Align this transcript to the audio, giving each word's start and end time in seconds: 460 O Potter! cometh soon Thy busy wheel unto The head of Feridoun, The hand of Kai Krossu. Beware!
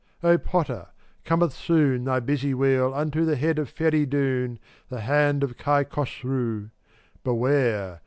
460 0.21 0.27
O 0.27 0.51
Potter! 0.51 0.87
cometh 1.25 1.53
soon 1.53 2.05
Thy 2.05 2.19
busy 2.19 2.55
wheel 2.55 2.91
unto 2.91 3.23
The 3.23 3.35
head 3.35 3.59
of 3.59 3.69
Feridoun, 3.69 4.57
The 4.89 5.01
hand 5.01 5.43
of 5.43 5.57
Kai 5.57 5.83
Krossu. 5.83 6.71
Beware! 7.23 7.99